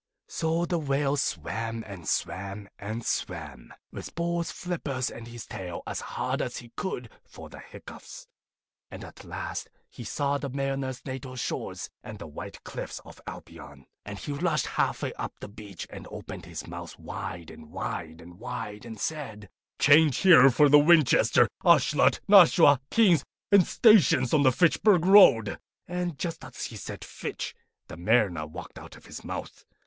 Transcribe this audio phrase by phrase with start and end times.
[0.27, 6.01] So the Whale swam and swam and swam, with both flippers and his tail, as
[6.01, 8.25] hard as he could for the hiccoughs;
[8.89, 13.85] and at last he saw the Mariner's natal shore and the white cliffs of Albion,
[14.03, 18.21] and he rushed half way up the beach, and opened his mouth wide and wide
[18.21, 23.19] and wide, and said, 'Change here for Winchester, Ashuelot, Nashua, Keene,
[23.51, 27.53] and stations on the _Fitch_burg Road;' and just as he said 'Fitch'
[27.85, 29.63] the Mariner walked out of his mouth.